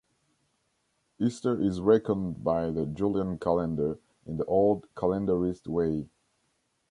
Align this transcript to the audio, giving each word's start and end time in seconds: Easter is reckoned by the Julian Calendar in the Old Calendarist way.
Easter 1.19 1.61
is 1.61 1.79
reckoned 1.79 2.43
by 2.43 2.71
the 2.71 2.87
Julian 2.87 3.37
Calendar 3.37 3.99
in 4.25 4.37
the 4.37 4.45
Old 4.45 4.87
Calendarist 4.95 5.67
way. 5.67 6.09